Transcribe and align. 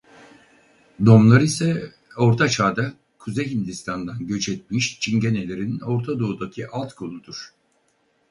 Domlar 1.05 1.41
ise 1.41 1.93
Orta 2.17 2.49
Çağ'da 2.49 2.93
Kuzey 3.19 3.51
Hindistan'dan 3.51 4.27
göç 4.27 4.49
etmiş 4.49 4.99
Çingenelerin 4.99 5.79
Orta 5.79 6.19
Doğu'daki 6.19 6.67
alt 6.67 6.93
koludur. 6.93 7.53